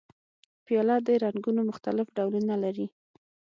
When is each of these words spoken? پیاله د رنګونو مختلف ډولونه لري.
پیاله 0.65 0.95
د 1.07 1.09
رنګونو 1.23 1.61
مختلف 1.69 2.07
ډولونه 2.17 2.55
لري. 2.63 2.87